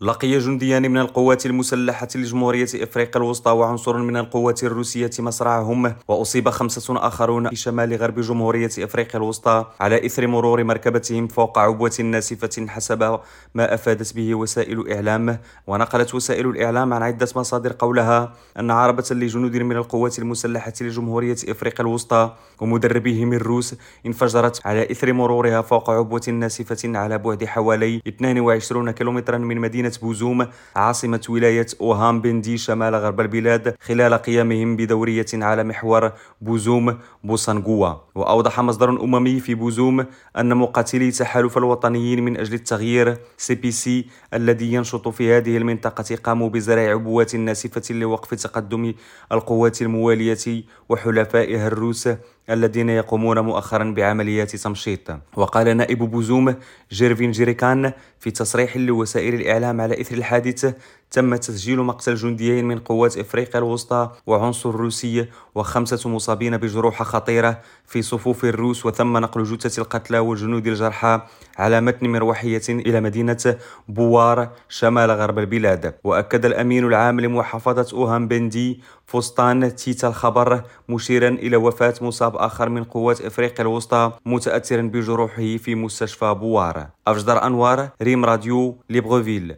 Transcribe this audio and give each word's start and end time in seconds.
لقي 0.00 0.38
جنديان 0.38 0.90
من 0.90 0.98
القوات 0.98 1.46
المسلحة 1.46 2.08
لجمهورية 2.14 2.64
إفريقيا 2.74 3.16
الوسطى 3.16 3.50
وعنصر 3.50 3.96
من 3.96 4.16
القوات 4.16 4.64
الروسية 4.64 5.10
مصرعهم 5.18 5.94
وأصيب 6.08 6.48
خمسة 6.48 7.06
آخرون 7.06 7.48
في 7.48 7.56
شمال 7.56 7.96
غرب 7.96 8.20
جمهورية 8.20 8.70
إفريقيا 8.78 9.16
الوسطى 9.16 9.66
على 9.80 10.06
إثر 10.06 10.26
مرور 10.26 10.64
مركبتهم 10.64 11.28
فوق 11.28 11.58
عبوة 11.58 11.92
ناسفة 12.04 12.66
حسب 12.68 13.18
ما 13.54 13.74
أفادت 13.74 14.14
به 14.14 14.34
وسائل 14.34 14.80
الإعلام 14.80 15.38
ونقلت 15.66 16.14
وسائل 16.14 16.46
الإعلام 16.46 16.94
عن 16.94 17.02
عدة 17.02 17.28
مصادر 17.36 17.72
قولها 17.78 18.32
أن 18.58 18.70
عربة 18.70 19.04
لجنود 19.10 19.56
من 19.56 19.76
القوات 19.76 20.18
المسلحة 20.18 20.72
لجمهورية 20.80 21.36
إفريقيا 21.48 21.80
الوسطى 21.80 22.34
ومدربيهم 22.60 23.32
الروس 23.32 23.74
انفجرت 24.06 24.66
على 24.66 24.90
إثر 24.90 25.12
مرورها 25.12 25.62
فوق 25.62 25.90
عبوة 25.90 26.22
ناسفة 26.28 26.98
على 26.98 27.18
بعد 27.18 27.44
حوالي 27.44 28.02
22 28.08 28.90
كيلومترا 28.90 29.38
من 29.38 29.58
مدينة 29.60 29.87
بوزوم 30.02 30.46
عاصمة 30.76 31.20
ولاية 31.28 31.66
أوهام 31.80 32.20
بندي 32.20 32.58
شمال 32.58 32.94
غرب 32.94 33.20
البلاد 33.20 33.74
خلال 33.80 34.14
قيامهم 34.14 34.76
بدورية 34.76 35.26
على 35.34 35.64
محور 35.64 36.12
بوزوم 36.40 36.98
بوسانغوا. 37.24 37.94
وأوضح 38.14 38.60
مصدر 38.60 38.90
أممي 38.90 39.40
في 39.40 39.54
بوزوم 39.54 40.06
أن 40.38 40.56
مقاتلي 40.56 41.10
تحالف 41.10 41.58
الوطنيين 41.58 42.24
من 42.24 42.36
أجل 42.36 42.54
التغيير 42.54 43.16
CPC 43.36 44.06
الذي 44.34 44.72
ينشط 44.72 45.08
في 45.08 45.32
هذه 45.36 45.56
المنطقة 45.56 46.16
قاموا 46.16 46.48
بزرع 46.48 46.90
عبوات 46.90 47.36
ناسفة 47.36 47.94
لوقف 47.94 48.34
تقدم 48.34 48.94
القوات 49.32 49.82
الموالية 49.82 50.64
وحلفائها 50.88 51.66
الروس 51.66 52.08
الذين 52.50 52.88
يقومون 52.88 53.38
مؤخرا 53.38 53.94
بعمليات 53.96 54.56
تمشيط 54.56 55.10
وقال 55.36 55.76
نائب 55.76 55.98
بوزوم 55.98 56.54
جيرفين 56.92 57.30
جيريكان 57.30 57.92
في 58.20 58.30
تصريح 58.30 58.76
لوسائل 58.76 59.34
الإعلام 59.34 59.80
على 59.80 60.00
إثر 60.00 60.16
الحادث 60.16 60.74
تم 61.10 61.36
تسجيل 61.36 61.80
مقتل 61.80 62.14
جنديين 62.14 62.64
من 62.64 62.78
قوات 62.78 63.18
إفريقيا 63.18 63.58
الوسطى 63.58 64.10
وعنصر 64.26 64.70
روسي 64.70 65.26
وخمسة 65.54 66.10
مصابين 66.10 66.56
بجروح 66.56 67.02
خطيرة 67.02 67.60
في 67.86 68.02
صفوف 68.02 68.44
الروس 68.44 68.86
وتم 68.86 69.16
نقل 69.16 69.44
جثة 69.44 69.82
القتلى 69.82 70.18
والجنود 70.18 70.66
الجرحى 70.66 71.20
على 71.58 71.80
متن 71.80 72.08
مروحية 72.08 72.62
إلى 72.68 73.00
مدينة 73.00 73.56
بوار 73.88 74.48
شمال 74.68 75.10
غرب 75.10 75.38
البلاد. 75.38 75.94
وأكد 76.04 76.44
الأمين 76.46 76.84
العام 76.84 77.20
لمحافظة 77.20 77.96
أوهام 77.96 78.28
بندي 78.28 78.80
فستان 79.08 79.74
تيتا 79.76 80.08
الخبر 80.08 80.62
مشيرا 80.88 81.28
إلى 81.28 81.56
وفاة 81.56 81.94
مصاب 82.00 82.36
آخر 82.36 82.68
من 82.68 82.84
قوات 82.84 83.20
إفريقيا 83.20 83.60
الوسطى 83.60 84.12
متأثرا 84.26 84.82
بجروحه 84.82 85.56
في 85.56 85.74
مستشفى 85.74 86.34
بوار. 86.34 86.86
أفجدر 87.06 87.46
أنوار 87.46 87.88
ريم 88.02 88.24
راديو 88.24 88.76
ليبغوفيل. 88.90 89.56